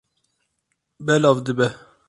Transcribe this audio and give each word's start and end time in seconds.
Belav 1.05 1.45
dibe. 1.45 1.67